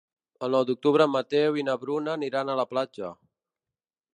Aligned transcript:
El 0.45 0.53
nou 0.57 0.63
d'octubre 0.69 1.05
en 1.09 1.13
Mateu 1.15 1.59
i 1.63 1.65
na 1.67 1.75
Bruna 1.83 2.15
aniran 2.21 2.49
a 2.49 2.57
la 2.61 2.67
platja. 2.73 3.13